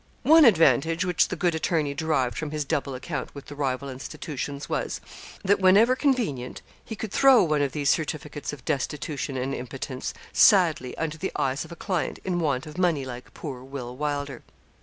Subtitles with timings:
[0.23, 4.67] One advantage which the good attorney derived from his double account with the rival institutions
[4.67, 4.99] was,
[5.43, 10.97] that whenever convenient he could throw one of these certificates of destitution and impotence sadly
[10.97, 14.41] under the eyes of a client in want of money like poor Will Wylder.